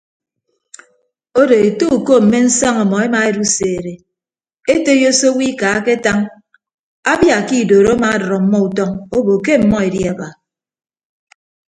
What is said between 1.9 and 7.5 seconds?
uko mme nsaña ọmọ emaeduseede etoiyo se owo ika aketañ abia